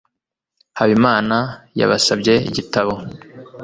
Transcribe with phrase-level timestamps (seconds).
[0.79, 1.37] habimana
[1.79, 2.93] yabasabye igitabo